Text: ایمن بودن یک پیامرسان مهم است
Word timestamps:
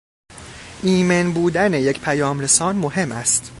ایمن 0.83 1.31
بودن 1.33 1.73
یک 1.73 1.99
پیامرسان 1.99 2.75
مهم 2.75 3.11
است 3.11 3.49